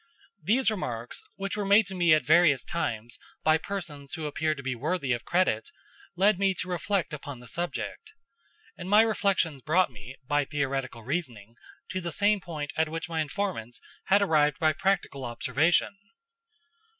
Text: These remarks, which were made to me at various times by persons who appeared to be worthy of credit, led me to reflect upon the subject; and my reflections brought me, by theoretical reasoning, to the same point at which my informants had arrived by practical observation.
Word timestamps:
These 0.41 0.71
remarks, 0.71 1.21
which 1.35 1.55
were 1.55 1.63
made 1.63 1.85
to 1.85 1.93
me 1.93 2.11
at 2.15 2.25
various 2.25 2.63
times 2.65 3.19
by 3.43 3.59
persons 3.59 4.15
who 4.15 4.25
appeared 4.25 4.57
to 4.57 4.63
be 4.63 4.73
worthy 4.73 5.13
of 5.13 5.25
credit, 5.25 5.69
led 6.15 6.39
me 6.39 6.55
to 6.55 6.67
reflect 6.67 7.13
upon 7.13 7.39
the 7.39 7.47
subject; 7.47 8.11
and 8.75 8.89
my 8.89 9.03
reflections 9.03 9.61
brought 9.61 9.91
me, 9.91 10.15
by 10.25 10.43
theoretical 10.43 11.03
reasoning, 11.03 11.53
to 11.91 12.01
the 12.01 12.11
same 12.11 12.39
point 12.41 12.73
at 12.75 12.89
which 12.89 13.09
my 13.09 13.21
informants 13.21 13.79
had 14.05 14.23
arrived 14.23 14.57
by 14.57 14.73
practical 14.73 15.23
observation. 15.23 15.95